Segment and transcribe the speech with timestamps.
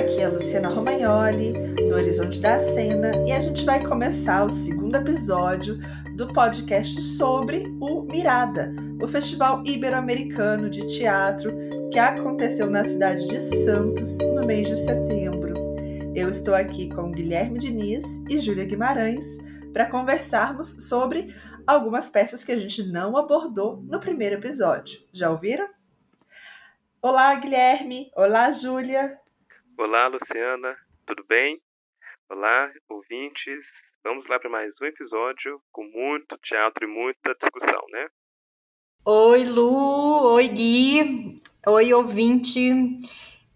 [0.00, 4.50] Aqui é a Luciana Romagnoli, do Horizonte da Cena, e a gente vai começar o
[4.50, 5.78] segundo episódio
[6.16, 11.50] do podcast sobre o Mirada, o Festival Ibero-Americano de Teatro
[11.92, 15.52] que aconteceu na cidade de Santos no mês de setembro.
[16.14, 19.36] Eu estou aqui com Guilherme Diniz e Júlia Guimarães
[19.70, 21.34] para conversarmos sobre
[21.66, 24.98] algumas peças que a gente não abordou no primeiro episódio.
[25.12, 25.68] Já ouviram?
[27.02, 28.10] Olá, Guilherme.
[28.16, 29.20] Olá, Júlia.
[29.82, 30.76] Olá, Luciana.
[31.06, 31.58] Tudo bem?
[32.28, 33.64] Olá, ouvintes.
[34.04, 38.08] Vamos lá para mais um episódio com muito teatro e muita discussão, né?
[39.06, 40.34] Oi, Lu.
[40.34, 41.42] Oi, Gui.
[41.66, 42.60] Oi, ouvinte.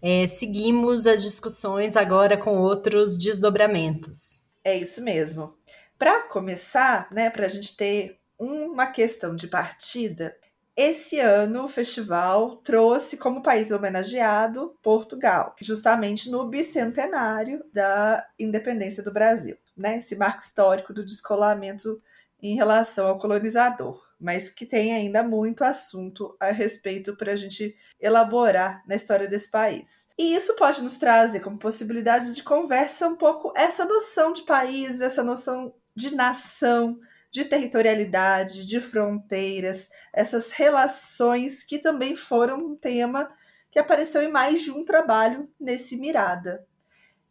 [0.01, 4.41] É, seguimos as discussões agora com outros desdobramentos.
[4.63, 5.55] É isso mesmo.
[5.95, 10.35] Para começar, né, para a gente ter uma questão de partida,
[10.75, 19.11] esse ano, o festival trouxe como país homenageado Portugal, justamente no bicentenário da independência do
[19.11, 19.97] Brasil, né?
[19.97, 22.01] Esse marco histórico do descolamento
[22.41, 27.75] em relação ao colonizador, mas que tem ainda muito assunto a respeito para a gente
[27.99, 30.09] elaborar na história desse país.
[30.17, 34.99] E isso pode nos trazer como possibilidade de conversa um pouco essa noção de país,
[34.99, 36.99] essa noção de nação
[37.35, 43.29] de territorialidade, de fronteiras, essas relações que também foram um tema
[43.69, 46.65] que apareceu em mais de um trabalho nesse Mirada.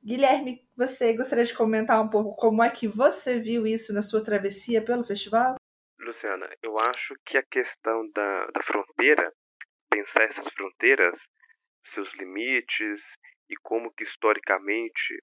[0.04, 4.22] Guilherme, você gostaria de comentar um pouco como é que você viu isso na sua
[4.22, 5.54] travessia pelo festival?
[5.98, 9.32] Luciana, eu acho que a questão da, da fronteira,
[9.88, 11.26] pensar essas fronteiras,
[11.82, 13.16] seus limites
[13.48, 15.14] e como que historicamente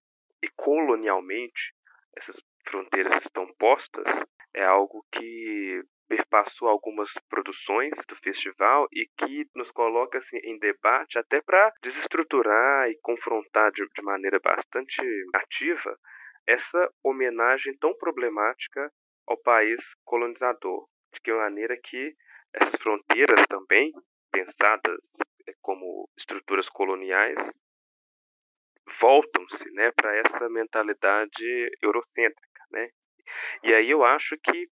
[0.42, 1.72] e colonialmente
[2.18, 4.24] essas fronteiras estão postas,
[4.54, 11.18] é algo que perpassou algumas produções do festival e que nos coloca assim, em debate
[11.18, 15.02] até para desestruturar e confrontar de, de maneira bastante
[15.34, 15.98] ativa
[16.46, 18.92] essa homenagem tão problemática
[19.26, 20.86] ao país colonizador.
[21.14, 22.14] De que maneira que
[22.54, 23.94] essas fronteiras também,
[24.32, 25.00] pensadas
[25.48, 27.40] eh, como estruturas coloniais,
[29.00, 32.62] voltam-se né, para essa mentalidade eurocêntrica.
[32.72, 32.90] Né?
[33.64, 34.70] E aí eu acho que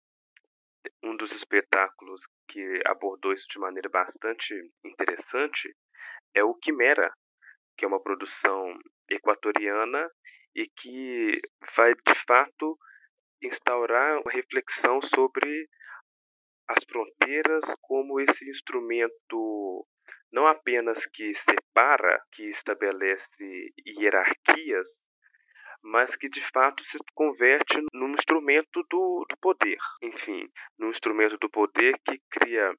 [1.03, 4.55] um dos espetáculos que abordou isso de maneira bastante
[4.85, 5.75] interessante
[6.35, 7.13] é o Quimera,
[7.77, 8.79] que é uma produção
[9.09, 10.11] equatoriana
[10.55, 11.41] e que
[11.77, 12.79] vai de fato
[13.43, 15.69] instaurar uma reflexão sobre
[16.69, 19.87] as fronteiras como esse instrumento
[20.31, 25.03] não apenas que separa, que estabelece hierarquias,
[25.83, 29.79] mas que de fato se converte num instrumento do, do poder.
[30.03, 32.73] Enfim, num instrumento do poder que cria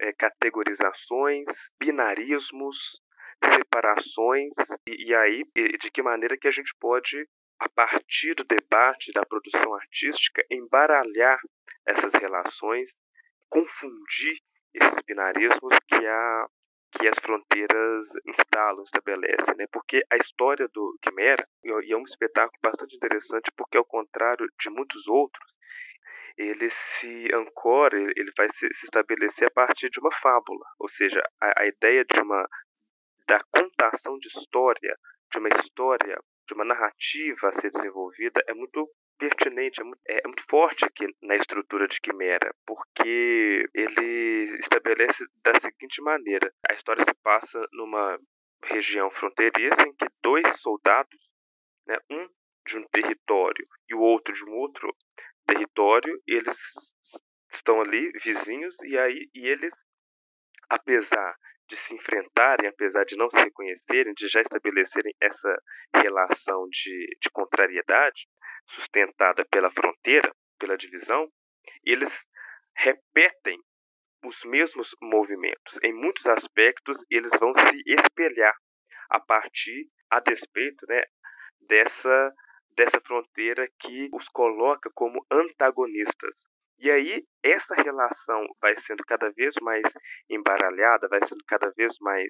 [0.00, 1.46] é, categorizações,
[1.78, 3.00] binarismos,
[3.54, 4.54] separações,
[4.88, 7.28] e, e aí de que maneira que a gente pode,
[7.58, 11.38] a partir do debate, da produção artística, embaralhar
[11.86, 12.94] essas relações,
[13.48, 14.38] confundir
[14.74, 16.46] esses binarismos que a
[16.98, 19.66] que as fronteiras instalam, estabelecem, né?
[19.72, 24.70] Porque a história do Quimera, e é um espetáculo bastante interessante, porque ao contrário de
[24.70, 25.56] muitos outros,
[26.36, 31.22] ele se ancora, ele vai se, se estabelecer a partir de uma fábula, ou seja,
[31.40, 32.46] a, a ideia de uma
[33.26, 34.96] da contação de história,
[35.32, 39.84] de uma história, de uma narrativa a ser desenvolvida é muito pertinente, é
[40.14, 46.52] é, é muito forte aqui na estrutura de Quimera, porque ele estabelece da seguinte maneira:
[46.68, 48.18] a história se passa numa
[48.64, 51.20] região fronteiriça em que dois soldados,
[51.86, 52.28] né, um
[52.66, 54.94] de um território e o outro de um outro
[55.46, 56.58] território, eles
[57.50, 59.72] estão ali vizinhos e aí e eles
[60.68, 61.36] apesar
[61.68, 65.56] de se enfrentarem, apesar de não se reconhecerem, de já estabelecerem essa
[65.94, 68.28] relação de, de contrariedade
[68.66, 71.28] sustentada pela fronteira, pela divisão,
[71.84, 72.26] eles
[72.76, 73.58] repetem
[74.24, 75.78] os mesmos movimentos.
[75.82, 78.54] Em muitos aspectos, eles vão se espelhar
[79.08, 81.02] a partir, a despeito né,
[81.60, 82.32] dessa,
[82.70, 86.34] dessa fronteira que os coloca como antagonistas.
[86.78, 89.82] E aí, essa relação vai sendo cada vez mais
[90.28, 92.28] embaralhada, vai sendo cada vez mais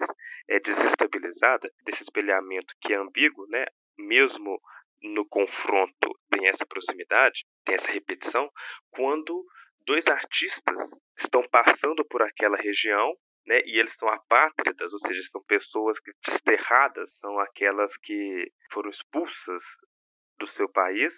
[0.49, 3.67] é, desestabilizada, desse espelhamento que é ambíguo, né?
[3.99, 4.61] mesmo
[5.03, 8.51] no confronto tem essa proximidade, tem essa repetição,
[8.91, 9.45] quando
[9.81, 13.15] dois artistas estão passando por aquela região
[13.47, 18.91] né, e eles são apátridas, ou seja, são pessoas que desterradas, são aquelas que foram
[18.91, 19.63] expulsas
[20.39, 21.15] do seu país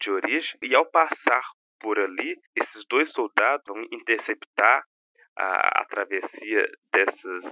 [0.00, 1.44] de origem, e ao passar
[1.84, 4.82] por ali, esses dois soldados vão interceptar
[5.36, 7.44] a, a travessia dessas,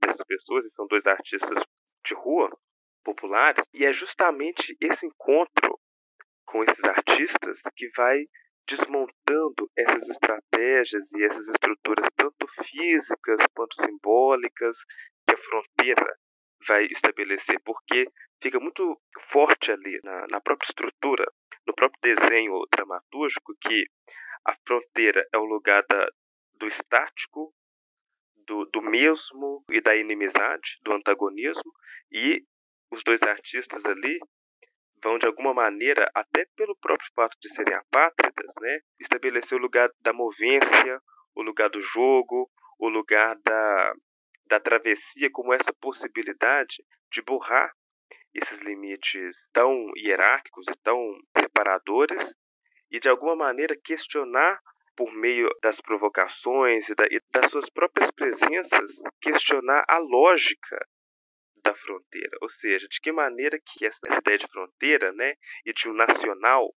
[0.00, 1.58] dessas pessoas, e são dois artistas
[2.06, 2.56] de rua,
[3.02, 5.76] populares, e é justamente esse encontro
[6.46, 8.26] com esses artistas que vai
[8.68, 14.76] desmontando essas estratégias e essas estruturas, tanto físicas quanto simbólicas,
[15.26, 16.16] que a fronteira
[16.64, 18.06] vai estabelecer, porque
[18.40, 21.26] fica muito forte ali na, na própria estrutura,
[21.68, 23.84] no próprio desenho dramatúrgico, que
[24.44, 26.08] a fronteira é o lugar da,
[26.54, 27.54] do estático,
[28.46, 31.70] do, do mesmo e da inimizade, do antagonismo,
[32.10, 32.42] e
[32.90, 34.18] os dois artistas ali
[35.04, 39.90] vão de alguma maneira, até pelo próprio fato de serem apátridas, né, estabelecer o lugar
[40.00, 41.00] da movência,
[41.34, 43.94] o lugar do jogo, o lugar da,
[44.46, 46.82] da travessia como essa possibilidade
[47.12, 47.70] de borrar
[48.34, 52.34] esses limites tão hierárquicos e tão separadores
[52.90, 54.60] e de alguma maneira questionar
[54.96, 60.78] por meio das provocações e, da, e das suas próprias presenças, questionar a lógica
[61.62, 65.34] da fronteira, ou seja, de que maneira que essa, essa ideia de fronteira, né,
[65.64, 66.74] e de um nacional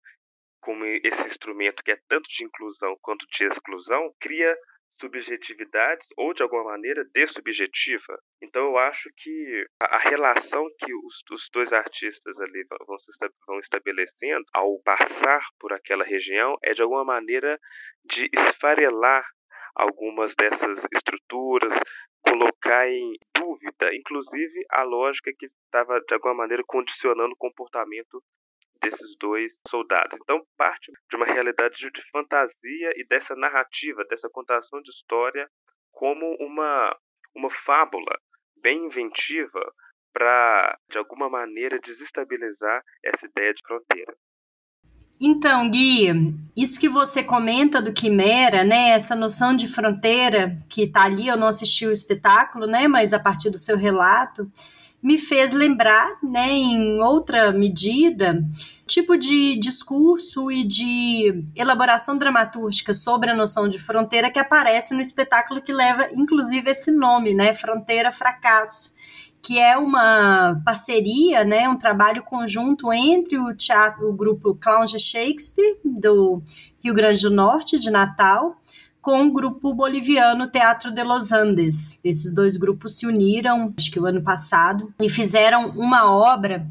[0.59, 4.57] como esse instrumento que é tanto de inclusão quanto de exclusão, cria
[4.99, 8.19] subjetividades ou de alguma maneira dessubjetiva.
[8.41, 13.11] Então eu acho que a, relação que os, os dois artistas ali vão, se,
[13.47, 17.59] vão estabelecendo ao passar por aquela região é de alguma maneira
[18.03, 19.25] de esfarelar
[19.75, 21.73] algumas dessas estruturas,
[22.21, 28.21] colocar em dúvida, inclusive, a lógica que estava, de alguma maneira, condicionando o comportamento
[28.81, 30.17] desses dois soldados.
[30.21, 35.49] Então, parte de uma realidade de fantasia e dessa narrativa, dessa contação de história
[35.91, 36.95] como uma,
[37.35, 38.17] uma fábula
[38.61, 39.73] bem inventiva
[40.13, 44.15] para, de alguma maneira, desestabilizar essa ideia de fronteira.
[45.21, 46.07] Então, Gui,
[46.55, 51.35] isso que você comenta do Quimera, né, essa noção de fronteira que está ali, eu
[51.35, 54.49] não assisti o espetáculo, né, mas a partir do seu relato,
[55.01, 58.43] me fez lembrar, né, em outra medida,
[58.85, 65.01] tipo de discurso e de elaboração dramatúrgica sobre a noção de fronteira que aparece no
[65.01, 68.93] espetáculo que leva, inclusive, esse nome, né, Fronteira Fracasso
[69.41, 74.99] que é uma parceria, né, um trabalho conjunto entre o teatro, o grupo Clown de
[74.99, 76.43] Shakespeare do
[76.83, 78.57] Rio Grande do Norte de Natal,
[79.01, 81.99] com o grupo boliviano Teatro de Los Andes.
[82.03, 86.67] Esses dois grupos se uniram, acho que o ano passado, e fizeram uma obra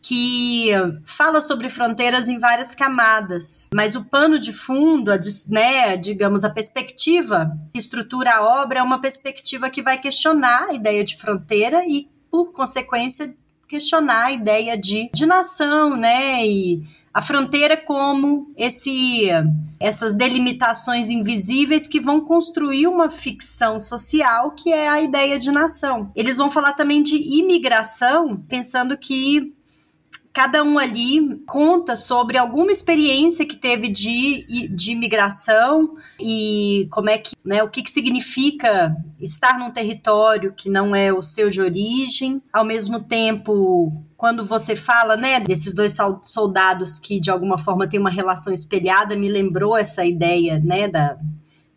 [0.00, 0.70] que
[1.04, 6.50] fala sobre fronteiras em várias camadas, mas o pano de fundo, a, né, digamos, a
[6.50, 11.84] perspectiva que estrutura a obra é uma perspectiva que vai questionar a ideia de fronteira
[11.86, 13.34] e, por consequência,
[13.66, 16.82] questionar a ideia de, de nação, né, e
[17.18, 19.26] a fronteira como esse
[19.80, 26.12] essas delimitações invisíveis que vão construir uma ficção social que é a ideia de nação.
[26.14, 29.52] Eles vão falar também de imigração, pensando que
[30.32, 37.18] cada um ali conta sobre alguma experiência que teve de, de imigração e como é
[37.18, 41.60] que, né, o que, que significa estar num território que não é o seu de
[41.60, 47.88] origem, ao mesmo tempo quando você fala, né, desses dois soldados que de alguma forma
[47.88, 51.16] têm uma relação espelhada, me lembrou essa ideia, né, da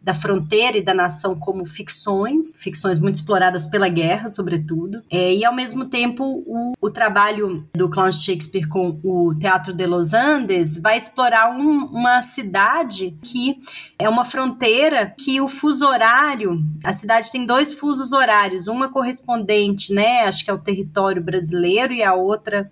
[0.01, 5.03] da fronteira e da nação como ficções, ficções muito exploradas pela guerra, sobretudo.
[5.11, 9.85] É, e, ao mesmo tempo, o, o trabalho do Clown Shakespeare com o Teatro de
[9.85, 13.59] Los Andes vai explorar um, uma cidade que
[13.99, 19.93] é uma fronteira que o fuso horário, a cidade tem dois fusos horários, uma correspondente,
[19.93, 22.69] né, acho que é o território brasileiro e a outra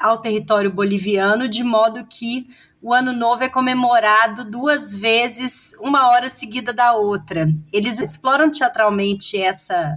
[0.00, 2.46] ao território boliviano, de modo que
[2.82, 7.48] o Ano Novo é comemorado duas vezes, uma hora seguida da outra.
[7.72, 9.96] Eles exploram teatralmente essa,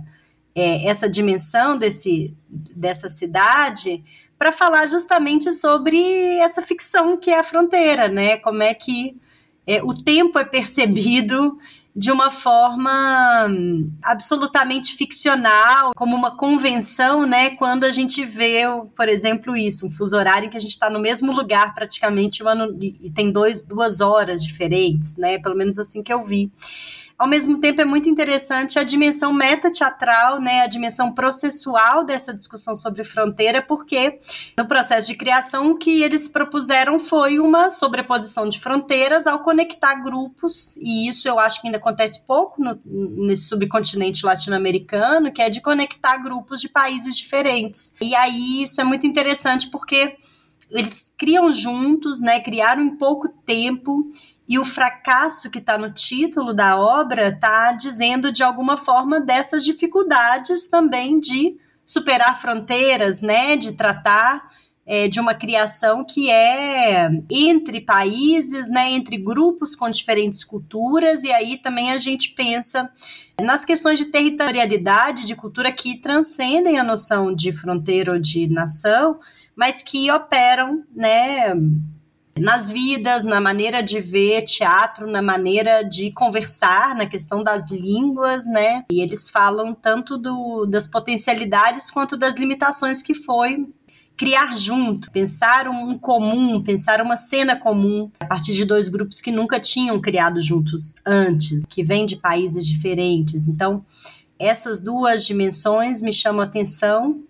[0.54, 4.04] é, essa dimensão desse, dessa cidade
[4.38, 5.98] para falar justamente sobre
[6.38, 8.38] essa ficção que é a fronteira, né?
[8.38, 9.18] Como é que
[9.65, 11.58] é, o tempo é percebido
[11.95, 17.51] de uma forma hum, absolutamente ficcional, como uma convenção, né?
[17.51, 18.63] Quando a gente vê,
[18.95, 22.43] por exemplo, isso, um fuso horário em que a gente está no mesmo lugar praticamente
[22.43, 25.37] um ano, e tem dois, duas horas diferentes, né?
[25.39, 26.51] Pelo menos assim que eu vi.
[27.17, 32.75] Ao mesmo tempo, é muito interessante a dimensão metateatral, né, a dimensão processual dessa discussão
[32.75, 34.19] sobre fronteira, porque
[34.57, 39.95] no processo de criação o que eles propuseram foi uma sobreposição de fronteiras ao conectar
[39.95, 42.77] grupos, e isso eu acho que ainda acontece pouco no,
[43.25, 47.95] nesse subcontinente latino-americano, que é de conectar grupos de países diferentes.
[48.01, 50.17] E aí isso é muito interessante porque
[50.69, 54.12] eles criam juntos, né, criaram em pouco tempo
[54.47, 59.63] e o fracasso que está no título da obra está dizendo de alguma forma dessas
[59.63, 64.43] dificuldades também de superar fronteiras, né, de tratar
[64.85, 71.31] é, de uma criação que é entre países, né, entre grupos com diferentes culturas, e
[71.31, 72.89] aí também a gente pensa
[73.41, 79.19] nas questões de territorialidade, de cultura que transcendem a noção de fronteira ou de nação,
[79.55, 81.55] mas que operam, né,
[82.38, 88.46] nas vidas, na maneira de ver teatro, na maneira de conversar, na questão das línguas,
[88.46, 88.84] né?
[88.92, 93.65] E eles falam tanto do, das potencialidades quanto das limitações que foi
[94.18, 99.32] criar junto, pensar um comum, pensar uma cena comum a partir de dois grupos que
[99.32, 103.48] nunca tinham criado juntos antes, que vêm de países diferentes.
[103.48, 103.86] Então,
[104.39, 107.24] essas duas dimensões me chamam a atenção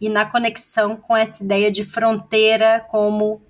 [0.00, 3.40] e na conexão com essa ideia de fronteira como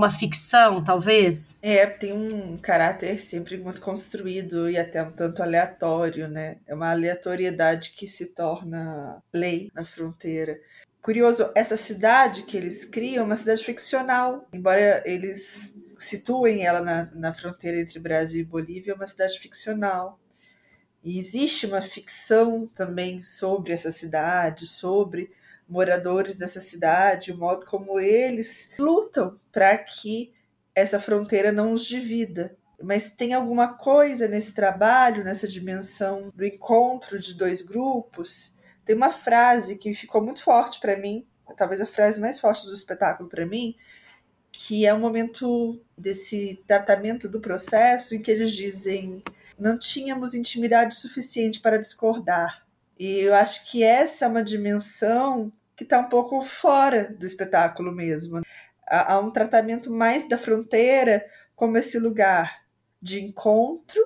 [0.00, 1.58] uma ficção, talvez?
[1.60, 6.56] É, tem um caráter sempre muito construído e até um tanto aleatório, né?
[6.66, 10.58] É uma aleatoriedade que se torna lei na fronteira.
[11.02, 17.10] Curioso, essa cidade que eles criam é uma cidade ficcional, embora eles situem ela na,
[17.14, 20.18] na fronteira entre Brasil e Bolívia, é uma cidade ficcional.
[21.04, 25.30] E existe uma ficção também sobre essa cidade, sobre
[25.70, 30.32] moradores dessa cidade, o modo como eles lutam para que
[30.74, 32.56] essa fronteira não os divida.
[32.82, 39.10] Mas tem alguma coisa nesse trabalho, nessa dimensão do encontro de dois grupos, tem uma
[39.10, 43.46] frase que ficou muito forte para mim, talvez a frase mais forte do espetáculo para
[43.46, 43.76] mim,
[44.50, 49.22] que é um momento desse tratamento do processo em que eles dizem
[49.58, 52.66] não tínhamos intimidade suficiente para discordar.
[52.98, 57.90] E eu acho que essa é uma dimensão que está um pouco fora do espetáculo
[57.90, 58.42] mesmo.
[58.86, 61.24] Há, há um tratamento mais da fronteira
[61.56, 62.66] como esse lugar
[63.00, 63.98] de encontro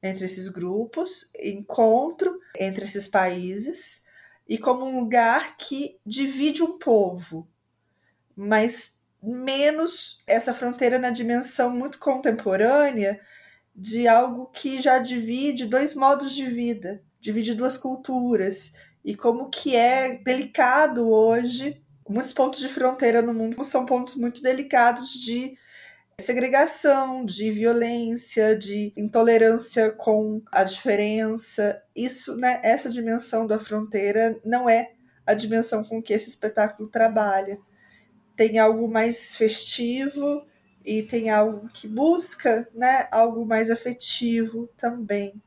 [0.00, 4.04] entre esses grupos, encontro entre esses países,
[4.48, 7.48] e como um lugar que divide um povo,
[8.36, 13.20] mas menos essa fronteira na dimensão muito contemporânea
[13.74, 18.74] de algo que já divide dois modos de vida, divide duas culturas
[19.06, 21.80] e como que é delicado hoje.
[22.08, 25.56] Muitos pontos de fronteira no mundo são pontos muito delicados de
[26.20, 31.80] segregação, de violência, de intolerância com a diferença.
[31.94, 34.92] Isso, né, essa dimensão da fronteira não é
[35.24, 37.58] a dimensão com que esse espetáculo trabalha.
[38.34, 40.44] Tem algo mais festivo
[40.84, 45.40] e tem algo que busca, né, algo mais afetivo também.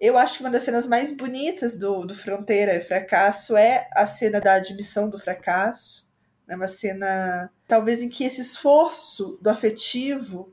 [0.00, 4.06] Eu acho que uma das cenas mais bonitas do, do Fronteira e Fracasso é a
[4.06, 6.06] cena da admissão do fracasso
[6.48, 10.52] é uma cena, talvez, em que esse esforço do afetivo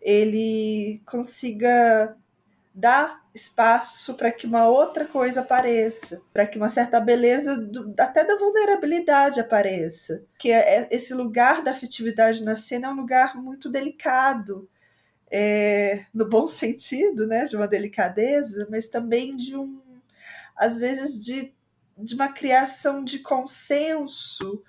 [0.00, 2.16] ele consiga
[2.74, 8.24] dar espaço para que uma outra coisa apareça, para que uma certa beleza do, até
[8.24, 10.24] da vulnerabilidade apareça.
[10.38, 14.68] Que é, é, esse lugar da afetividade na cena é um lugar muito delicado,
[15.30, 19.80] é, no bom sentido, né, de uma delicadeza, mas também de um,
[20.56, 21.54] às vezes, de,
[21.96, 24.62] de uma criação de consenso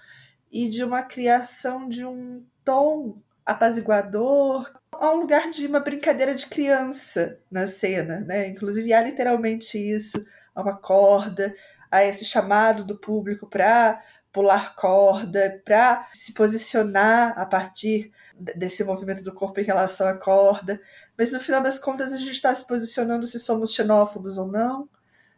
[0.52, 4.72] e de uma criação de um tom apaziguador.
[4.94, 8.48] Há um lugar de uma brincadeira de criança na cena, né?
[8.48, 11.56] Inclusive há literalmente isso, há uma corda,
[11.90, 14.02] há esse chamado do público para
[14.32, 18.12] pular corda, para se posicionar a partir
[18.56, 20.82] desse movimento do corpo em relação à corda.
[21.18, 24.90] Mas no final das contas a gente está se posicionando se somos xenófobos ou não,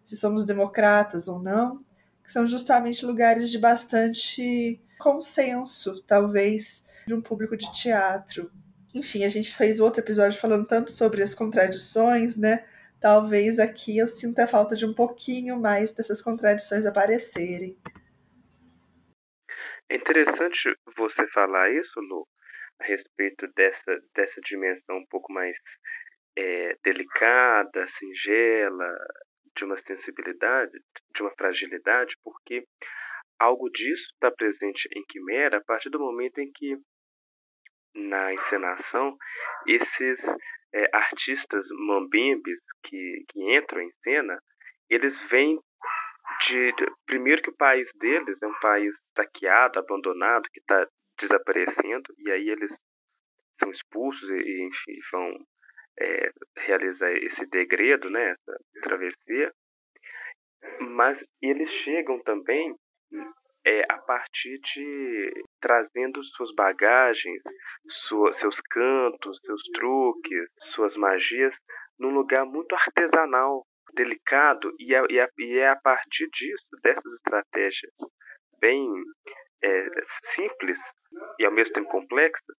[0.03, 1.83] se somos democratas ou não,
[2.23, 8.51] que são justamente lugares de bastante consenso, talvez, de um público de teatro.
[8.93, 12.63] Enfim, a gente fez outro episódio falando tanto sobre as contradições, né?
[12.99, 17.77] Talvez aqui eu sinta a falta de um pouquinho mais dessas contradições aparecerem.
[19.89, 22.25] É interessante você falar isso, Lu,
[22.79, 25.57] a respeito dessa, dessa dimensão um pouco mais
[26.37, 28.97] é, delicada, singela,
[29.55, 30.71] de uma sensibilidade,
[31.13, 32.65] de uma fragilidade, porque
[33.39, 36.77] algo disso está presente em Quimera a partir do momento em que,
[37.95, 39.15] na encenação,
[39.67, 40.25] esses
[40.73, 44.41] é, artistas mambimbes que, que entram em cena,
[44.89, 45.59] eles vêm
[46.41, 52.13] de, de, Primeiro que o país deles é um país saqueado, abandonado, que está desaparecendo,
[52.17, 52.73] e aí eles
[53.59, 55.45] são expulsos e, e vão
[55.99, 59.53] é, realizar esse degredo, né, essa travessia.
[60.79, 62.75] Mas eles chegam também
[63.65, 67.41] é, a partir de trazendo suas bagagens,
[67.87, 71.55] sua, seus cantos, seus truques, suas magias,
[71.99, 75.27] num lugar muito artesanal, delicado e é, e, é,
[75.59, 77.93] é a partir disso, dessas estratégias
[78.59, 78.87] bem
[79.63, 79.85] é,
[80.35, 80.79] simples
[81.39, 82.55] e ao mesmo tempo complexas,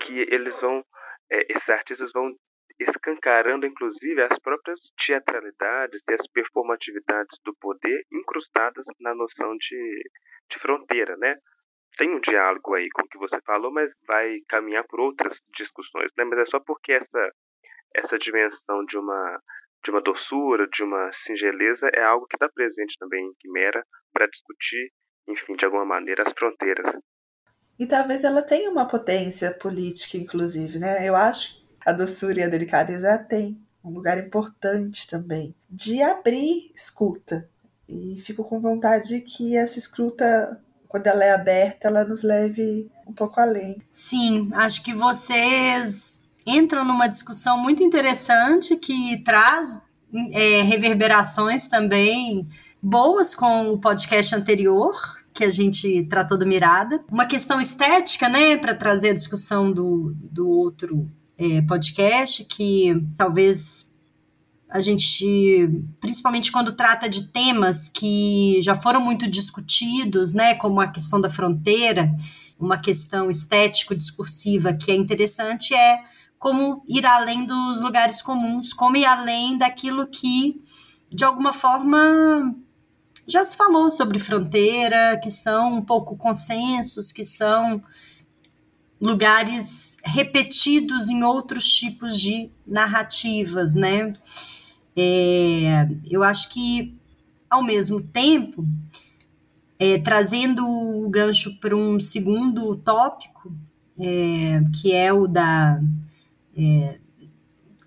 [0.00, 0.84] que eles vão,
[1.30, 2.34] é, esses artistas vão
[2.80, 10.10] escancarando inclusive as próprias teatralidades e as performatividades do poder incrustadas na noção de,
[10.50, 11.36] de fronteira, né?
[11.96, 16.10] Tem um diálogo aí com o que você falou, mas vai caminhar por outras discussões,
[16.16, 16.24] né?
[16.24, 17.30] Mas é só porque essa
[17.94, 19.40] essa dimensão de uma
[19.84, 24.28] de uma doçura, de uma singeleza é algo que está presente também em Quimera para
[24.28, 24.92] discutir,
[25.28, 26.96] enfim, de alguma maneira as fronteiras.
[27.78, 31.08] E talvez ela tenha uma potência política, inclusive, né?
[31.08, 37.48] Eu acho a doçura e a delicadeza tem um lugar importante também de abrir escuta.
[37.88, 43.12] E fico com vontade que essa escuta, quando ela é aberta, ela nos leve um
[43.12, 43.82] pouco além.
[43.90, 49.80] Sim, acho que vocês entram numa discussão muito interessante que traz
[50.32, 52.48] é, reverberações também
[52.82, 54.92] boas com o podcast anterior,
[55.32, 57.02] que a gente tratou do Mirada.
[57.08, 61.08] Uma questão estética, né, para trazer a discussão do, do outro
[61.38, 63.94] é, podcast, que talvez
[64.68, 65.68] a gente,
[66.00, 71.30] principalmente quando trata de temas que já foram muito discutidos, né, como a questão da
[71.30, 72.10] fronteira,
[72.58, 76.00] uma questão estético-discursiva que é interessante, é
[76.38, 80.60] como ir além dos lugares comuns, como ir além daquilo que,
[81.10, 82.54] de alguma forma,
[83.26, 87.82] já se falou sobre fronteira, que são um pouco consensos, que são
[89.00, 94.12] lugares repetidos em outros tipos de narrativas, né?
[94.96, 96.94] É, eu acho que,
[97.50, 98.64] ao mesmo tempo,
[99.78, 103.52] é, trazendo o gancho para um segundo tópico,
[103.98, 105.80] é, que é o da.
[106.56, 106.98] É,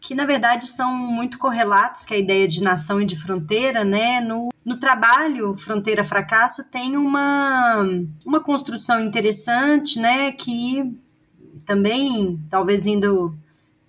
[0.05, 3.83] que na verdade são muito correlatos, que é a ideia de nação e de fronteira,
[3.83, 4.21] né?
[4.21, 7.83] No, no trabalho Fronteira Fracasso tem uma,
[8.23, 10.31] uma construção interessante, né?
[10.31, 10.95] Que
[11.65, 13.35] também, talvez indo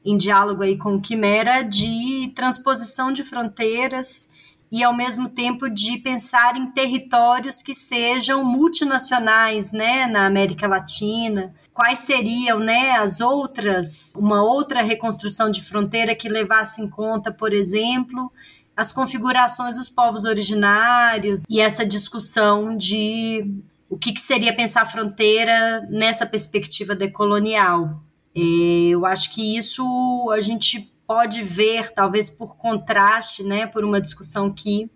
[0.03, 4.31] em diálogo aí com Quimera, de transposição de fronteiras
[4.71, 11.55] e ao mesmo tempo de pensar em territórios que sejam multinacionais, né, na América Latina.
[11.73, 17.53] Quais seriam, né, as outras, uma outra reconstrução de fronteira que levasse em conta, por
[17.53, 18.33] exemplo,
[18.77, 25.87] as configurações dos povos originários e essa discussão de o que, que seria pensar fronteira
[25.89, 28.03] nessa perspectiva decolonial.
[28.35, 29.83] Eu acho que isso
[30.31, 34.91] a gente pode ver, talvez por contraste, né, por uma discussão que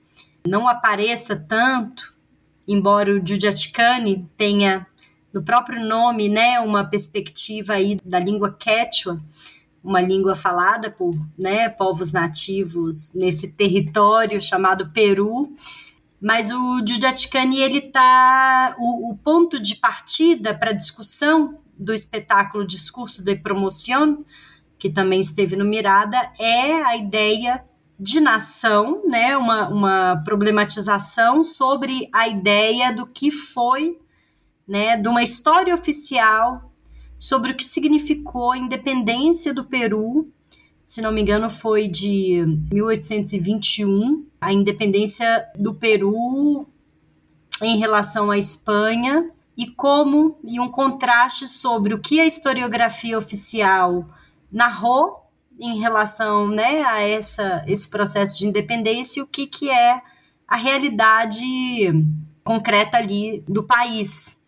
[0.47, 2.19] não apareça tanto,
[2.67, 4.87] embora o Judiaticani tenha
[5.33, 9.21] no próprio nome, né, uma perspectiva aí da língua quechua,
[9.83, 15.55] uma língua falada por, né, povos nativos nesse território chamado Peru,
[16.21, 22.67] mas o Giudiaticani, ele tá o, o ponto de partida para a discussão do espetáculo
[22.67, 24.23] Discurso de Promoção,
[24.81, 27.63] que também esteve no Mirada, é a ideia
[27.99, 33.99] de nação, né, uma, uma problematização sobre a ideia do que foi,
[34.67, 36.73] né, de uma história oficial
[37.19, 40.33] sobre o que significou a independência do Peru.
[40.87, 46.67] Se não me engano, foi de 1821, a independência do Peru
[47.61, 54.07] em relação à Espanha e como e um contraste sobre o que a historiografia oficial
[54.51, 60.01] narrou em relação né, a essa, esse processo de independência e o que, que é
[60.49, 61.45] a realidade
[62.43, 64.41] concreta ali do país.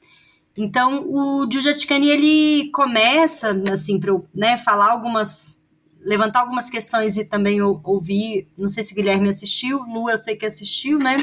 [0.56, 5.60] Então, o Giugiaticani, ele começa, assim, para né, falar algumas
[6.04, 10.44] levantar algumas questões e também ouvir, não sei se Guilherme assistiu, Lu eu sei que
[10.44, 11.16] assistiu, né?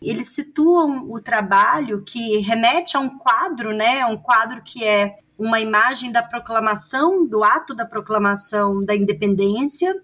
[0.00, 4.04] Eles situam o trabalho que remete a um quadro, né?
[4.06, 9.94] Um quadro que é uma imagem da proclamação, do ato da proclamação da independência,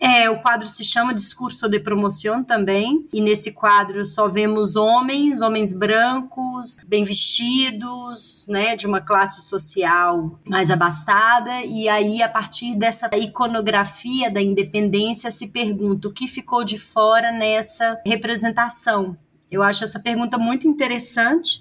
[0.00, 5.40] é, o quadro se chama Discurso de Promoção também, e nesse quadro só vemos homens,
[5.40, 12.76] homens brancos, bem vestidos, né, de uma classe social mais abastada, e aí a partir
[12.76, 19.16] dessa iconografia da independência se pergunta o que ficou de fora nessa representação.
[19.50, 21.60] Eu acho essa pergunta muito interessante,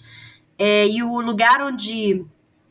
[0.59, 2.23] é, e o lugar onde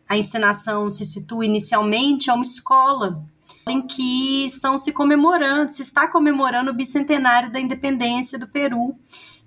[0.08, 3.24] a encenação se situa inicialmente é uma escola
[3.68, 8.94] em que estão se comemorando, se está comemorando o bicentenário da independência do Peru.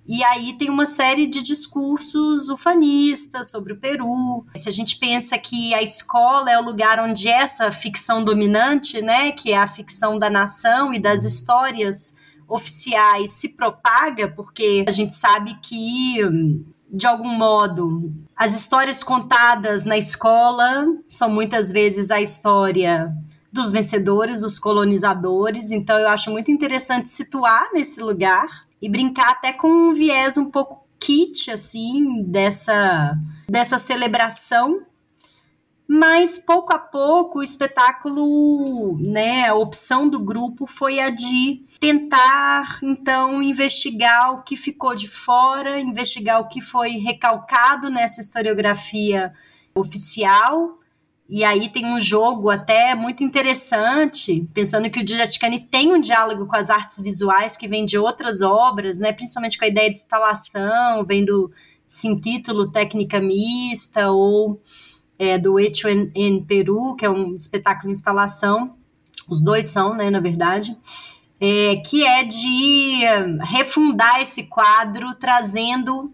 [0.06, 4.44] E aí tem uma série de discursos ufanistas sobre o Peru.
[4.56, 9.32] Se a gente pensa que a escola é o lugar onde essa ficção dominante, né,
[9.32, 12.16] que é a ficção da nação e das histórias
[12.48, 16.18] oficiais se propaga, porque a gente sabe que
[16.92, 23.14] de algum modo, as histórias contadas na escola são muitas vezes a história
[23.52, 25.72] dos vencedores, dos colonizadores.
[25.72, 28.48] Então, eu acho muito interessante situar nesse lugar
[28.82, 34.86] e brincar até com um viés um pouco kit, assim, dessa, dessa celebração
[35.92, 42.78] mas pouco a pouco o espetáculo, né, a opção do grupo foi a de tentar
[42.84, 49.34] então investigar o que ficou de fora, investigar o que foi recalcado nessa historiografia
[49.74, 50.78] oficial.
[51.28, 56.46] E aí tem um jogo até muito interessante, pensando que o Djaticani tem um diálogo
[56.46, 59.98] com as artes visuais que vem de outras obras, né, principalmente com a ideia de
[59.98, 61.52] instalação, vem do
[61.88, 64.62] Sim Título Técnica Mista ou
[65.20, 68.78] é, do Hecho em, em, Peru, que é um espetáculo instalação,
[69.28, 70.76] os dois são, né, na verdade,
[71.40, 73.02] é, que é de
[73.42, 76.14] refundar esse quadro trazendo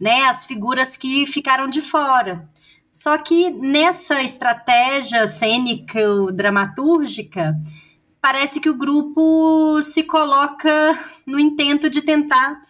[0.00, 2.48] né, as figuras que ficaram de fora.
[2.90, 6.00] Só que nessa estratégia cênica
[6.32, 7.54] dramatúrgica,
[8.22, 12.60] parece que o grupo se coloca no intento de tentar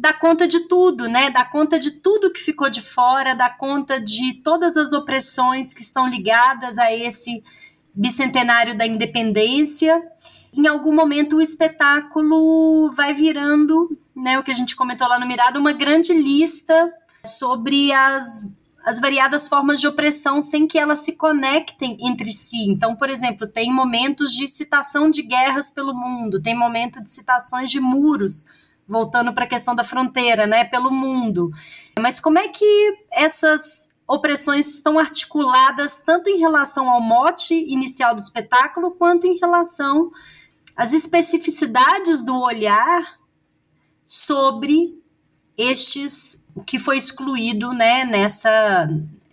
[0.00, 1.28] dá conta de tudo, né?
[1.28, 5.82] Dá conta de tudo que ficou de fora, dá conta de todas as opressões que
[5.82, 7.44] estão ligadas a esse
[7.94, 10.02] bicentenário da independência.
[10.54, 15.26] Em algum momento o espetáculo vai virando, né, o que a gente comentou lá no
[15.26, 16.90] Mirado, uma grande lista
[17.22, 18.48] sobre as
[18.82, 22.64] as variadas formas de opressão sem que elas se conectem entre si.
[22.66, 27.70] Então, por exemplo, tem momentos de citação de guerras pelo mundo, tem momento de citações
[27.70, 28.46] de muros
[28.90, 31.52] voltando para a questão da fronteira, né, pelo mundo.
[31.98, 38.20] Mas como é que essas opressões estão articuladas tanto em relação ao mote inicial do
[38.20, 40.10] espetáculo quanto em relação
[40.76, 43.20] às especificidades do olhar
[44.04, 45.00] sobre
[45.56, 48.88] estes o que foi excluído, né, nessa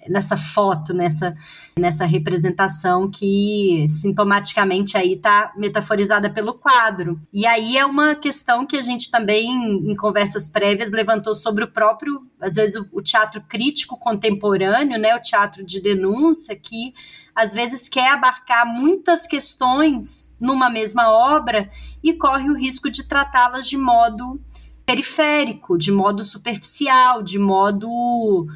[0.09, 1.35] nessa foto, nessa,
[1.77, 7.19] nessa representação que sintomaticamente aí está metaforizada pelo quadro.
[7.31, 11.71] E aí é uma questão que a gente também, em conversas prévias, levantou sobre o
[11.71, 16.93] próprio, às vezes, o, o teatro crítico contemporâneo, né, o teatro de denúncia, que
[17.35, 21.69] às vezes quer abarcar muitas questões numa mesma obra
[22.03, 24.41] e corre o risco de tratá-las de modo
[24.87, 28.47] periférico, de modo superficial, de modo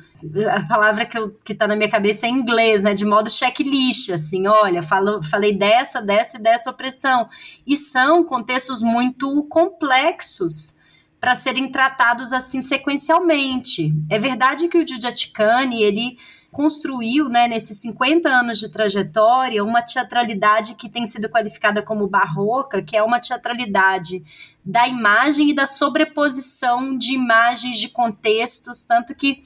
[0.50, 2.94] a palavra que, que tá na minha cabeça é em inglês, né?
[2.94, 7.28] De modo checklist, assim, olha, falo, falei dessa, dessa e dessa opressão.
[7.68, 10.78] E são contextos muito complexos
[11.20, 13.94] para serem tratados assim sequencialmente.
[14.10, 16.18] É verdade que o Djaticani, ele
[16.52, 22.82] construiu, né, nesses 50 anos de trajetória, uma teatralidade que tem sido qualificada como barroca,
[22.82, 24.22] que é uma teatralidade
[24.64, 29.44] da imagem e da sobreposição de imagens de contextos, tanto que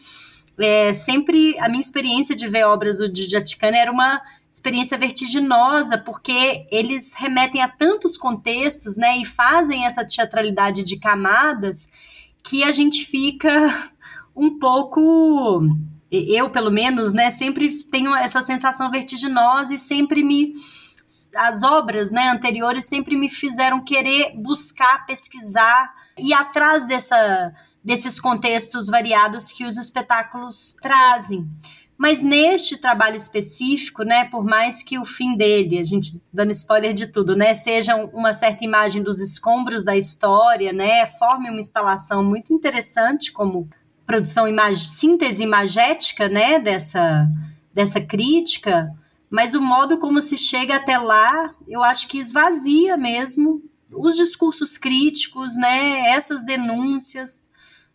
[0.58, 4.20] é, sempre a minha experiência de ver obras do Djaticani era uma
[4.52, 11.88] experiência vertiginosa, porque eles remetem a tantos contextos, né, e fazem essa teatralidade de camadas
[12.42, 13.92] que a gente fica
[14.36, 15.62] um pouco
[16.28, 20.54] eu pelo menos, né, sempre tenho essa sensação vertiginosa e sempre me
[21.36, 28.88] as obras, né, anteriores sempre me fizeram querer buscar, pesquisar e atrás dessa desses contextos
[28.88, 31.48] variados que os espetáculos trazem.
[31.98, 36.94] Mas neste trabalho específico, né, por mais que o fim dele, a gente dando spoiler
[36.94, 42.24] de tudo, né, seja uma certa imagem dos escombros da história, né, forme uma instalação
[42.24, 43.70] muito interessante como
[44.06, 47.28] produção imag síntese imagética, né, dessa
[47.74, 48.90] dessa crítica,
[49.30, 54.78] mas o modo como se chega até lá, eu acho que esvazia mesmo os discursos
[54.78, 57.52] críticos, né, essas denúncias,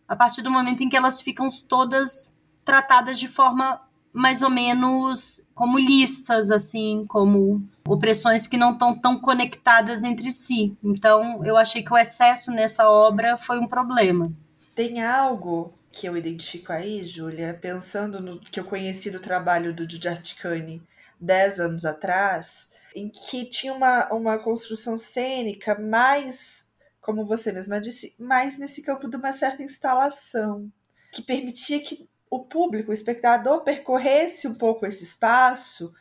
[0.07, 3.81] a partir do momento em que elas ficam todas tratadas de forma
[4.13, 10.75] mais ou menos como listas, assim, como opressões que não estão tão conectadas entre si.
[10.83, 14.31] Então, eu achei que o excesso nessa obra foi um problema.
[14.75, 19.85] Tem algo que eu identifico aí, Júlia, pensando no que eu conheci do trabalho do
[19.85, 20.81] Djaticani
[21.19, 28.15] dez anos atrás, em que tinha uma, uma construção cênica mais como você mesma disse,
[28.19, 30.71] mais nesse campo de uma certa instalação,
[31.11, 35.93] que permitia que o público, o espectador, percorresse um pouco esse espaço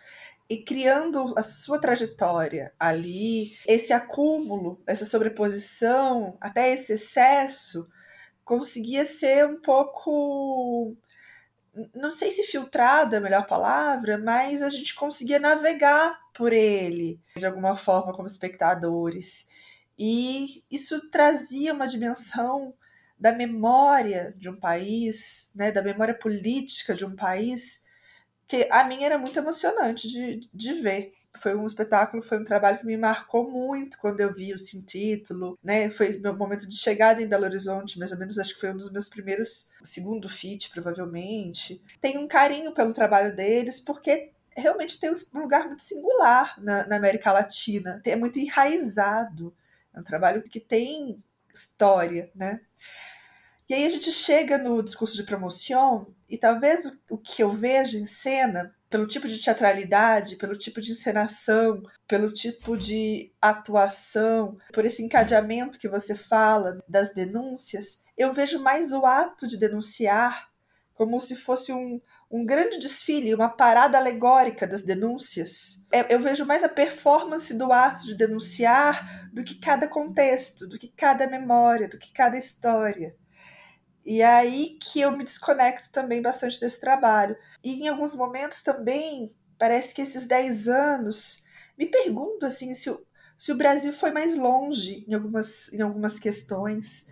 [0.48, 7.90] e criando a sua trajetória ali, esse acúmulo, essa sobreposição, até esse excesso,
[8.51, 10.97] conseguia ser um pouco.
[11.95, 17.21] Não sei se filtrado é a melhor palavra, mas a gente conseguia navegar por ele
[17.37, 19.49] de alguma forma como espectadores.
[19.97, 22.75] E isso trazia uma dimensão
[23.17, 27.85] da memória de um país, né, da memória política de um país,
[28.49, 31.13] que a mim era muito emocionante de, de ver.
[31.40, 34.83] Foi um espetáculo, foi um trabalho que me marcou muito quando eu vi o Sim
[34.83, 35.90] Título, né?
[35.90, 38.76] Foi meu momento de chegada em Belo Horizonte, mais ou menos, acho que foi um
[38.76, 41.83] dos meus primeiros, segundo feat, provavelmente.
[42.00, 46.96] Tenho um carinho pelo trabalho deles, porque realmente tem um lugar muito singular na, na
[46.96, 48.00] América Latina.
[48.05, 49.55] É muito enraizado.
[49.94, 51.22] É um trabalho que tem
[51.53, 52.61] história, né?
[53.68, 57.99] E aí a gente chega no discurso de promoção e talvez o, que eu vejo
[57.99, 64.85] em cena, pelo tipo de teatralidade, pelo tipo de encenação, pelo tipo de atuação, por
[64.85, 70.51] esse encadeamento que você fala das denúncias, eu vejo mais o ato de denunciar
[71.01, 71.99] como se fosse um,
[72.31, 75.83] um grande desfile, uma parada alegórica das denúncias.
[75.90, 80.79] É, eu vejo mais a performance do ato de denunciar do que cada contexto, do
[80.79, 83.16] que cada memória, do que cada história.
[84.05, 87.37] E é aí que eu me desconecto também bastante desse trabalho.
[87.63, 91.45] E em alguns momentos também, parece que esses 10 anos,
[91.77, 93.05] me pergunto assim se o,
[93.39, 97.07] se o Brasil foi mais longe em algumas, em algumas questões,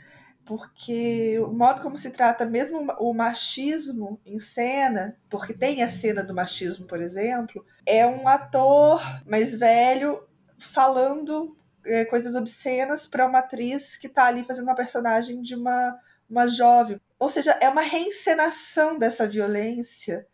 [0.45, 6.23] porque o modo como se trata mesmo o machismo em cena, porque tem a cena
[6.23, 10.23] do machismo, por exemplo, é um ator mais velho
[10.59, 15.99] falando é, coisas obscenas para uma atriz que está ali fazendo uma personagem de uma
[16.29, 17.01] uma jovem.
[17.19, 20.27] Ou seja, é uma reencenação dessa violência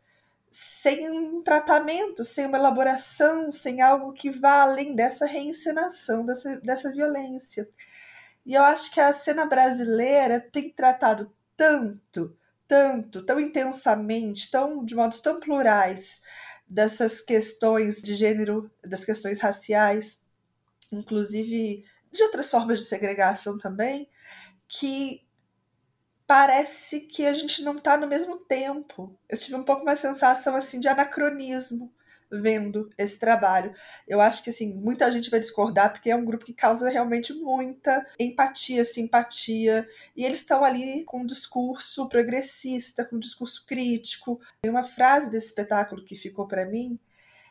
[0.51, 6.93] sem um tratamento, sem uma elaboração, sem algo que vá além dessa reencenação dessa, dessa
[6.93, 7.69] violência.
[8.47, 12.37] E eu acho que a cena brasileira tem tratado tanto,
[12.69, 16.23] tanto, tão intensamente, tão de modos tão plurais
[16.69, 20.23] dessas questões de gênero, das questões raciais,
[20.93, 24.09] inclusive de outras formas de segregação também,
[24.69, 25.25] que
[26.35, 29.17] parece que a gente não está no mesmo tempo.
[29.29, 31.93] Eu tive um pouco uma sensação assim de anacronismo
[32.29, 33.73] vendo esse trabalho.
[34.09, 37.33] Eu acho que assim, muita gente vai discordar porque é um grupo que causa realmente
[37.33, 44.41] muita empatia, simpatia, e eles estão ali com um discurso progressista, com um discurso crítico.
[44.61, 46.99] Tem uma frase desse espetáculo que ficou para mim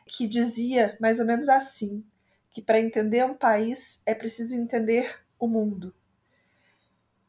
[0.04, 2.04] que dizia mais ou menos assim,
[2.50, 5.94] que para entender um país é preciso entender o mundo.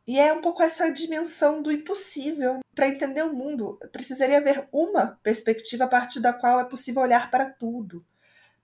[0.08, 2.60] E é um pouco essa dimensão do impossível.
[2.76, 7.32] Para entender o mundo, precisaria haver uma perspectiva a partir da qual é possível olhar
[7.32, 8.06] para tudo,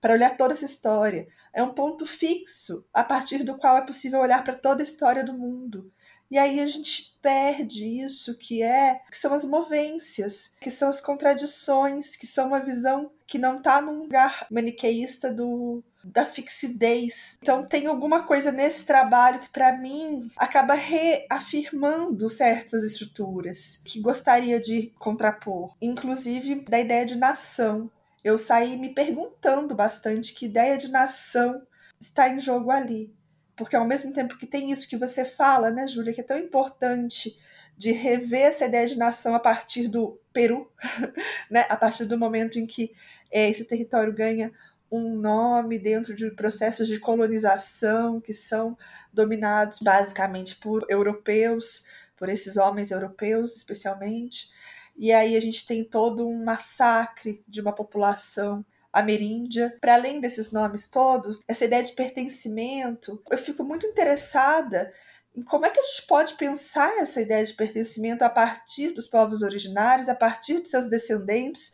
[0.00, 1.26] para olhar toda essa história.
[1.52, 5.24] É um ponto fixo a partir do qual é possível olhar para toda a história
[5.24, 5.90] do mundo.
[6.30, 10.98] E aí a gente perde isso que é, que são as movências, que são as
[10.98, 17.38] contradições, que são uma visão que não está num lugar maniqueísta do da fixidez.
[17.40, 24.58] Então tem alguma coisa nesse trabalho que para mim acaba reafirmando certas estruturas que gostaria
[24.58, 27.90] de contrapor, inclusive da ideia de nação.
[28.24, 31.62] Eu saí me perguntando bastante que ideia de nação
[32.00, 33.14] está em jogo ali.
[33.56, 36.38] Porque ao mesmo tempo que tem isso que você fala, né, Júlia, que é tão
[36.38, 37.36] importante
[37.76, 40.70] de rever essa ideia de nação a partir do Peru,
[41.50, 42.92] né, a partir do momento em que
[43.30, 44.52] é, esse território ganha
[44.92, 48.76] um nome dentro de processos de colonização que são
[49.10, 54.50] dominados basicamente por europeus, por esses homens europeus especialmente.
[54.94, 59.74] E aí a gente tem todo um massacre de uma população ameríndia.
[59.80, 64.92] Para além desses nomes todos, essa ideia de pertencimento, eu fico muito interessada
[65.34, 69.06] em como é que a gente pode pensar essa ideia de pertencimento a partir dos
[69.06, 71.72] povos originários, a partir de seus descendentes,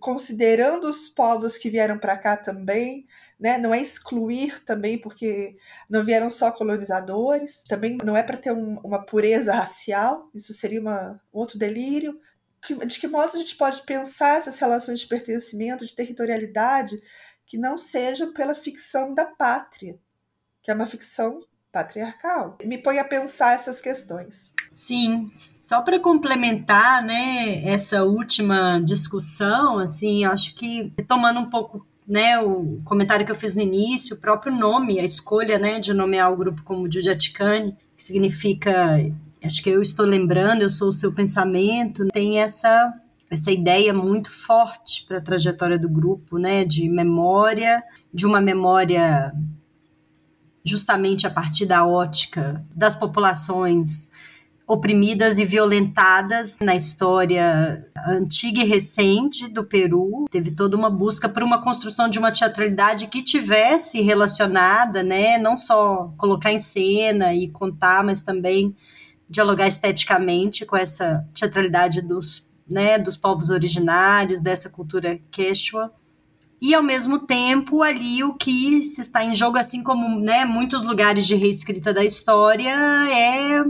[0.00, 3.06] considerando os povos que vieram para cá também,
[3.38, 3.58] né?
[3.58, 5.56] Não é excluir também, porque
[5.88, 10.80] não vieram só colonizadores, também não é para ter um, uma pureza racial, isso seria
[10.80, 12.20] uma, um outro delírio.
[12.86, 17.00] De que modo a gente pode pensar essas relações de pertencimento, de territorialidade,
[17.46, 19.98] que não sejam pela ficção da pátria,
[20.62, 21.44] que é uma ficção
[21.76, 22.56] patriarcal.
[22.64, 24.54] Me põe a pensar essas questões.
[24.72, 32.38] Sim, só para complementar, né, essa última discussão, assim, acho que tomando um pouco né,
[32.38, 36.32] o comentário que eu fiz no início, o próprio nome, a escolha, né, de nomear
[36.32, 38.98] o grupo como Jujaticane, que significa,
[39.44, 42.92] acho que eu estou lembrando, eu sou o seu pensamento, tem essa
[43.28, 47.82] essa ideia muito forte para a trajetória do grupo, né, de memória,
[48.14, 49.32] de uma memória
[50.66, 54.10] justamente a partir da ótica das populações
[54.66, 60.26] oprimidas e violentadas na história antiga e recente do Peru.
[60.28, 65.56] Teve toda uma busca por uma construção de uma teatralidade que tivesse relacionada, né, não
[65.56, 68.74] só colocar em cena e contar, mas também
[69.30, 75.92] dialogar esteticamente com essa teatralidade dos, né, dos povos originários, dessa cultura quechua.
[76.60, 80.82] E ao mesmo tempo ali o que se está em jogo, assim como né, muitos
[80.82, 82.74] lugares de reescrita da história,
[83.10, 83.64] é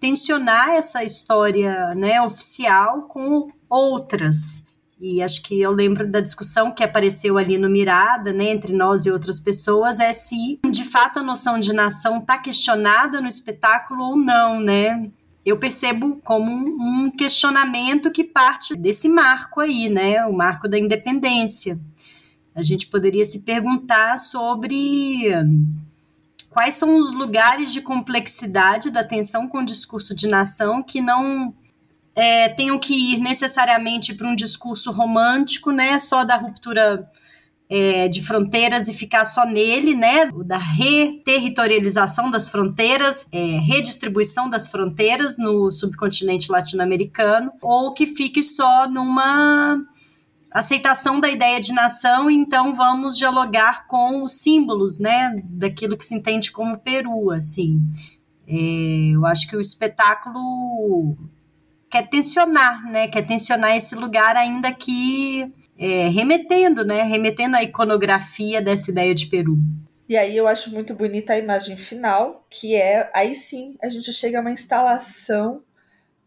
[0.00, 4.64] tensionar essa história né, oficial com outras.
[5.00, 9.06] E acho que eu lembro da discussão que apareceu ali no Mirada, né, entre nós
[9.06, 14.02] e outras pessoas, é se de fato a noção de nação está questionada no espetáculo
[14.02, 15.10] ou não, né?
[15.44, 21.78] Eu percebo como um questionamento que parte desse marco aí, né, o marco da independência.
[22.54, 25.28] A gente poderia se perguntar sobre
[26.50, 31.52] quais são os lugares de complexidade da tensão com o discurso de nação que não
[32.14, 37.10] é, tenham que ir necessariamente para um discurso romântico, né, só da ruptura
[37.68, 44.68] é, de fronteiras e ficar só nele, né, da reterritorialização das fronteiras, é, redistribuição das
[44.68, 49.82] fronteiras no subcontinente latino-americano, ou que fique só numa
[50.54, 56.14] aceitação da ideia de nação, então vamos dialogar com os símbolos, né, daquilo que se
[56.14, 57.80] entende como Peru, assim.
[58.46, 61.16] É, eu acho que o espetáculo
[61.90, 68.62] quer tensionar, né, quer tensionar esse lugar ainda que é, remetendo, né, remetendo à iconografia
[68.62, 69.58] dessa ideia de Peru.
[70.08, 74.12] E aí eu acho muito bonita a imagem final, que é, aí sim, a gente
[74.12, 75.62] chega a uma instalação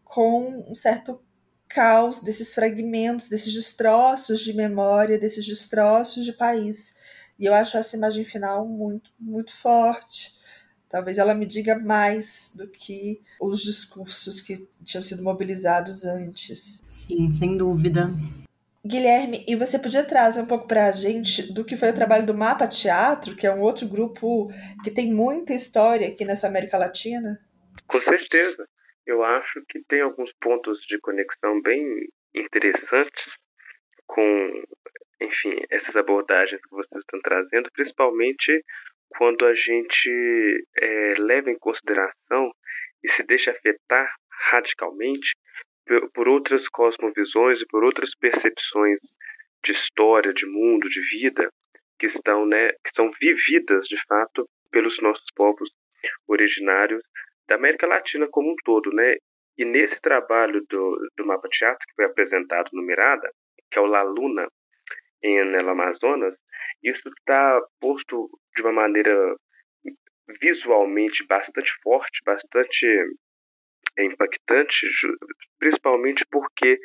[0.04, 1.18] com um certo
[1.68, 6.96] caos, desses fragmentos, desses destroços de memória, desses destroços de país.
[7.38, 10.36] E eu acho essa imagem final muito, muito forte.
[10.88, 16.82] Talvez ela me diga mais do que os discursos que tinham sido mobilizados antes.
[16.86, 18.10] Sim, sem dúvida.
[18.84, 22.24] Guilherme, e você podia trazer um pouco para a gente do que foi o trabalho
[22.24, 24.50] do Mapa Teatro, que é um outro grupo
[24.82, 27.38] que tem muita história aqui nessa América Latina?
[27.86, 28.66] Com certeza
[29.08, 33.38] eu acho que tem alguns pontos de conexão bem interessantes
[34.06, 34.62] com,
[35.18, 38.62] enfim, essas abordagens que vocês estão trazendo, principalmente
[39.08, 40.10] quando a gente
[40.76, 42.52] é, leva em consideração
[43.02, 44.14] e se deixa afetar
[44.50, 45.34] radicalmente
[46.12, 49.00] por, outras cosmovisões e por outras percepções
[49.64, 51.50] de história, de mundo, de vida
[51.98, 55.70] que estão, né, que são vividas de fato pelos nossos povos
[56.28, 57.02] originários
[57.48, 59.14] da América Latina como um todo, né?
[59.56, 63.28] E nesse trabalho do, do Mapa Teatro, que foi apresentado no Mirada,
[63.70, 64.46] que é o La Luna,
[65.22, 66.38] em El Amazonas,
[66.82, 69.36] isso está posto de uma maneira
[70.40, 72.86] visualmente bastante forte, bastante
[73.98, 74.86] impactante,
[75.58, 76.78] principalmente porque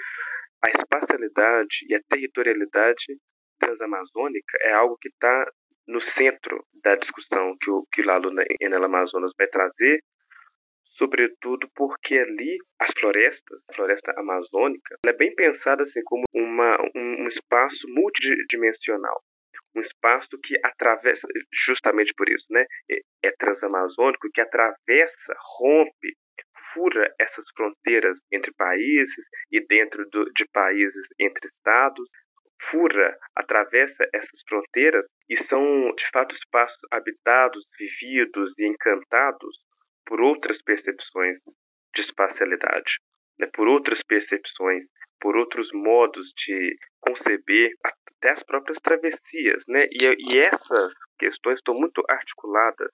[0.63, 3.05] a espacialidade e a territorialidade
[3.59, 5.45] transamazônica é algo que está
[5.85, 10.01] no centro da discussão que o que o Luna em El Amazonas vai trazer
[10.93, 17.23] sobretudo porque ali as florestas, a floresta amazônica, é bem pensada assim como uma, um,
[17.23, 19.21] um espaço multidimensional,
[19.75, 26.15] um espaço que atravessa, justamente por isso, né, é, é transamazônico, que atravessa, rompe,
[26.73, 32.07] fura essas fronteiras entre países e dentro do, de países entre estados,
[32.61, 39.57] fura, atravessa essas fronteiras e são de fato espaços habitados, vividos e encantados
[40.05, 41.39] por outras percepções
[41.95, 42.99] de espacialidade,
[43.39, 44.87] né, por outras percepções,
[45.19, 49.63] por outros modos de conceber até as próprias travessias.
[49.67, 49.87] Né?
[49.91, 52.91] E, e essas questões estão muito articuladas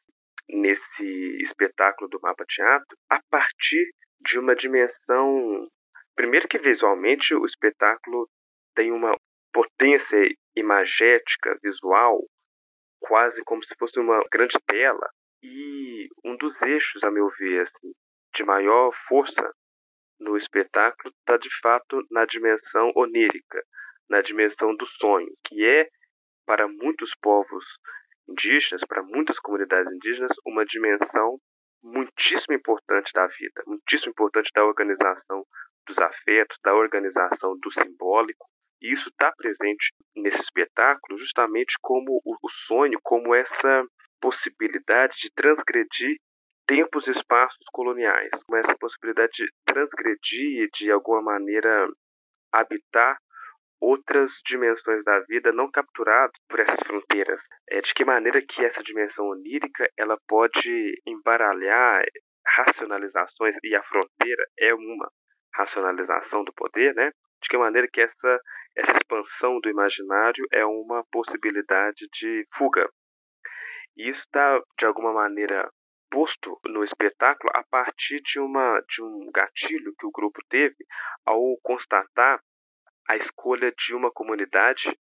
[0.47, 5.67] nesse espetáculo do Mapa Teatro a partir de uma dimensão.
[6.15, 8.29] Primeiro, que visualmente o espetáculo
[8.75, 9.15] tem uma
[9.53, 10.17] potência
[10.55, 12.19] imagética, visual,
[12.99, 15.09] quase como se fosse uma grande tela,
[15.41, 17.93] e um dos eixos, a meu ver, assim,
[18.35, 19.53] de maior força
[20.19, 23.63] no espetáculo está de fato na dimensão onírica,
[24.09, 25.89] na dimensão do sonho, que é
[26.45, 27.65] para muitos povos
[28.27, 31.39] indígenas, para muitas comunidades indígenas, uma dimensão
[31.81, 35.45] muitíssimo importante da vida, muitíssimo importante da organização
[35.87, 38.45] dos afetos, da organização do simbólico.
[38.81, 43.83] E isso está presente nesse espetáculo justamente como o sonho, como essa
[44.19, 46.17] possibilidade de transgredir
[46.67, 51.87] tempos e espaços coloniais, com essa possibilidade de transgredir e de alguma maneira
[52.51, 53.17] habitar
[53.81, 57.43] outras dimensões da vida não capturadas por essas fronteiras.
[57.69, 62.03] É, de que maneira que essa dimensão onírica ela pode embaralhar,
[62.45, 65.09] racionalizações e a fronteira é uma
[65.55, 67.11] racionalização do poder, né?
[67.41, 68.39] De que maneira que essa,
[68.75, 72.89] essa expansão do imaginário é uma possibilidade de fuga.
[73.99, 75.69] E isso está, de alguma maneira,
[76.09, 80.85] posto no espetáculo a partir de, uma, de um gatilho que o grupo teve
[81.25, 82.41] ao constatar
[83.09, 84.97] a escolha de uma comunidade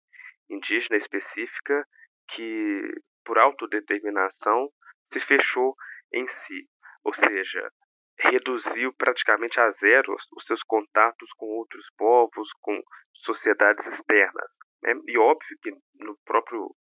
[0.50, 1.86] indígena específica
[2.30, 2.82] que,
[3.26, 4.72] por autodeterminação,
[5.12, 5.76] se fechou
[6.14, 6.66] em si,
[7.04, 7.70] ou seja,
[8.18, 12.82] reduziu praticamente a zero os seus contatos com outros povos, com
[13.14, 14.58] sociedades externas.
[14.82, 14.94] Né?
[15.06, 16.74] E óbvio que no próprio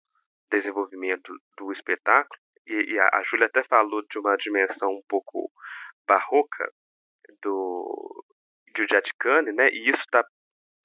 [0.58, 5.51] desenvolvimento do espetáculo, e, e a, a Júlia até falou de uma dimensão um pouco
[6.08, 6.72] barroca
[7.41, 8.26] do
[8.76, 9.70] Giudice Cane, né?
[9.70, 10.24] e isso está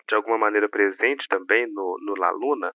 [0.09, 2.73] de alguma maneira presente também no, no La Luna,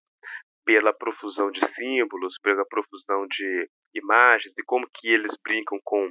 [0.64, 6.10] pela profusão de símbolos, pela profusão de imagens e como que eles brincam com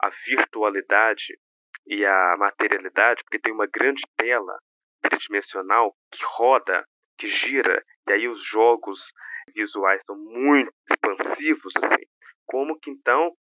[0.00, 1.38] a virtualidade
[1.86, 4.58] e a materialidade, porque tem uma grande tela
[5.02, 6.86] tridimensional que roda,
[7.18, 9.12] que gira, e aí os jogos
[9.54, 12.04] visuais são muito expansivos assim.
[12.46, 13.36] Como que então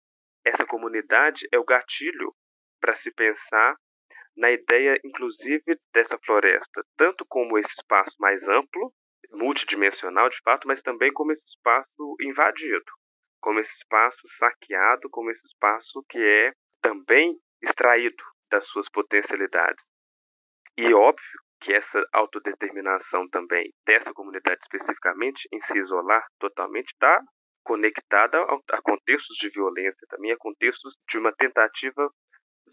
[0.45, 2.33] essa comunidade é o gatilho
[2.79, 3.75] para se pensar
[4.35, 8.93] na ideia inclusive dessa floresta, tanto como esse espaço mais amplo,
[9.31, 12.91] multidimensional de fato, mas também como esse espaço invadido
[13.43, 19.85] como esse espaço saqueado, como esse espaço que é também extraído das suas potencialidades.
[20.77, 27.21] E óbvio que essa autodeterminação também dessa comunidade especificamente, em se isolar totalmente, está
[27.63, 28.37] conectada
[28.69, 32.09] a contextos de violência, também a contextos de uma tentativa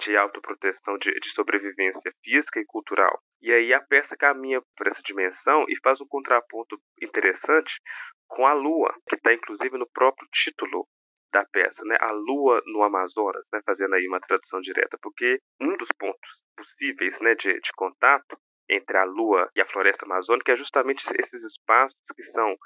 [0.00, 3.16] de autoproteção, de, de sobrevivência física e cultural.
[3.40, 7.80] E aí a peça caminha por essa dimensão e faz um contraponto interessante
[8.26, 10.88] com a lua, que está inclusive no próprio título
[11.32, 11.96] da peça, né?
[12.00, 13.60] A lua no Amazonas, né?
[13.64, 18.36] Fazendo aí uma tradução direta, porque um dos pontos possíveis, né, de, de contato
[18.70, 22.56] entre a lua e a floresta amazônica é justamente esses espaços que são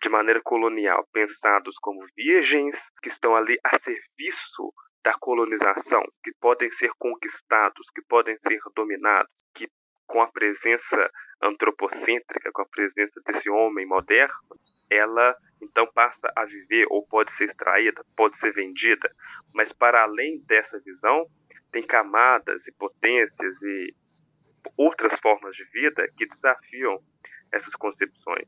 [0.00, 4.72] de maneira colonial pensados como virgens, que estão ali a serviço
[5.04, 9.68] da colonização, que podem ser conquistados, que podem ser dominados, que
[10.06, 11.10] com a presença
[11.42, 14.56] antropocêntrica, com a presença desse homem moderno,
[14.90, 19.10] ela então passa a viver ou pode ser extraída, pode ser vendida,
[19.54, 21.26] mas para além dessa visão,
[21.70, 23.94] tem camadas e potências e
[24.76, 27.02] outras formas de vida que desafiam
[27.52, 28.46] essas concepções.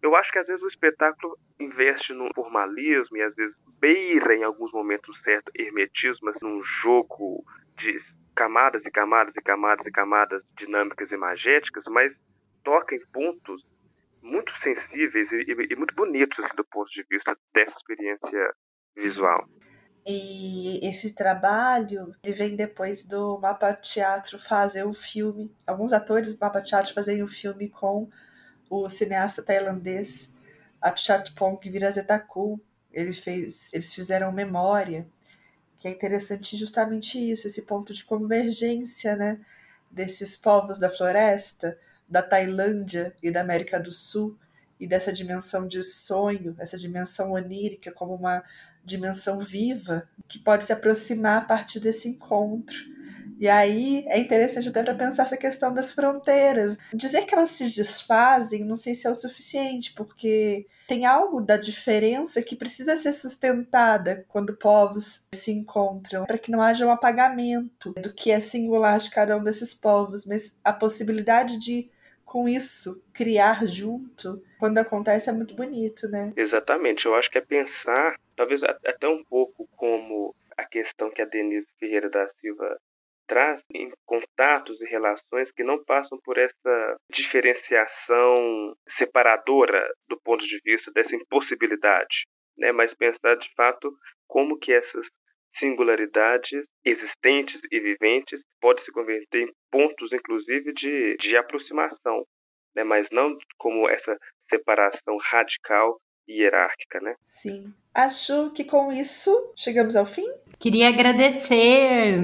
[0.00, 4.44] Eu acho que às vezes o espetáculo investe no formalismo e às vezes beira em
[4.44, 7.44] alguns momentos certo hermetismo, assim, num jogo
[7.74, 7.96] de
[8.34, 12.22] camadas e camadas e camadas e camadas dinâmicas e magéticas, mas
[12.62, 13.66] toca em pontos
[14.22, 18.54] muito sensíveis e, e, e muito bonitos assim, do ponto de vista dessa experiência
[18.96, 19.48] visual.
[20.04, 25.54] E esse trabalho ele vem depois do Mapa Teatro fazer o filme.
[25.66, 28.08] Alguns atores do Mapa Teatro fazem o um filme com
[28.68, 30.36] o cineasta tailandês
[30.80, 32.60] Apchatpong Virazetakul.
[32.92, 35.06] Ele fez, eles fizeram Memória,
[35.78, 39.40] que é interessante justamente isso, esse ponto de convergência né,
[39.90, 41.78] desses povos da floresta
[42.08, 44.36] da Tailândia e da América do Sul
[44.78, 48.42] e dessa dimensão de sonho, essa dimensão onírica como uma
[48.84, 52.76] dimensão viva que pode se aproximar a partir desse encontro.
[53.38, 56.78] E aí é interessante até para pensar essa questão das fronteiras.
[56.94, 61.56] Dizer que elas se desfazem, não sei se é o suficiente, porque tem algo da
[61.56, 67.92] diferença que precisa ser sustentada quando povos se encontram, para que não haja um apagamento
[67.94, 71.90] do que é singular de cada um desses povos, mas a possibilidade de
[72.32, 76.32] com isso, criar junto, quando acontece é muito bonito, né?
[76.34, 77.04] Exatamente.
[77.04, 81.68] Eu acho que é pensar, talvez até um pouco como a questão que a Denise
[81.78, 82.78] Ferreira da Silva
[83.26, 90.60] traz em contatos e relações que não passam por essa diferenciação separadora do ponto de
[90.64, 92.26] vista dessa impossibilidade,
[92.58, 92.72] né?
[92.72, 93.90] Mas pensar de fato
[94.26, 95.06] como que essas
[95.54, 102.24] singularidades existentes e viventes pode se converter em pontos, inclusive, de, de aproximação,
[102.74, 102.82] né?
[102.84, 104.16] mas não como essa
[104.48, 107.14] separação radical hierárquica, né?
[107.24, 107.72] Sim.
[107.94, 110.28] Acho que com isso chegamos ao fim.
[110.58, 112.16] Queria agradecer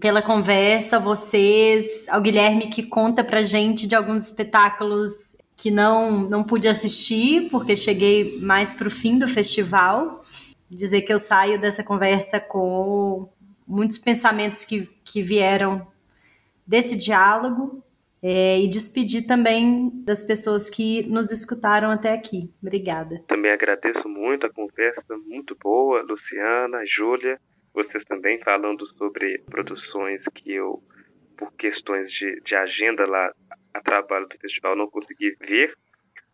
[0.00, 6.44] pela conversa, vocês, ao Guilherme que conta pra gente de alguns espetáculos que não não
[6.44, 10.22] pude assistir porque cheguei mais pro fim do festival
[10.74, 13.28] dizer que eu saio dessa conversa com
[13.66, 15.86] muitos pensamentos que, que vieram
[16.66, 17.82] desse diálogo
[18.22, 22.52] é, e despedir também das pessoas que nos escutaram até aqui.
[22.62, 23.22] Obrigada.
[23.26, 27.40] Também agradeço muito a conversa, muito boa, Luciana, Júlia.
[27.74, 30.80] vocês também falando sobre produções que eu,
[31.36, 33.32] por questões de, de agenda lá
[33.74, 35.74] a trabalho do festival, não consegui ver.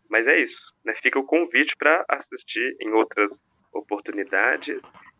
[0.07, 0.93] Mas é isso, né?
[0.95, 3.39] Fica o convite para assistir em outras
[3.73, 4.79] oportunidades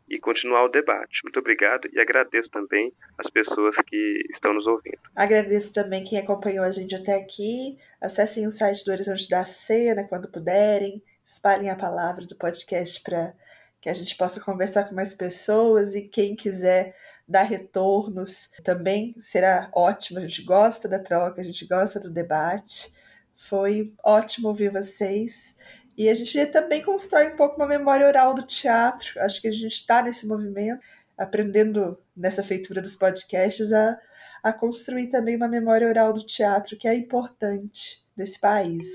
[0.10, 1.24] e continuar o debate.
[1.24, 5.00] Muito obrigado e agradeço também as pessoas que estão nos ouvindo.
[5.16, 7.78] Agradeço também quem acompanhou a gente até aqui.
[8.02, 11.04] Acessem o site do Horizonte da Cena quando puderem.
[11.26, 13.34] Espalhem a palavra do podcast para
[13.82, 16.96] que a gente possa conversar com mais pessoas e quem quiser
[17.28, 20.20] dar retornos também será ótimo.
[20.20, 22.92] A gente gosta da troca, a gente gosta do debate.
[23.38, 25.56] Foi ótimo ouvir vocês.
[26.00, 29.20] E a gente também constrói um pouco uma memória oral do teatro.
[29.20, 30.80] Acho que a gente está nesse movimento,
[31.18, 34.00] aprendendo nessa feitura dos podcasts a,
[34.42, 38.86] a construir também uma memória oral do teatro, que é importante nesse país.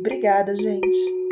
[0.00, 1.27] Obrigada, gente.